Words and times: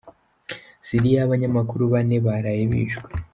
Siliya 0.87 1.19
Abanyamakuru 1.23 1.83
Bane 1.93 2.17
baraye 2.25 2.63
bishwe 2.71 3.09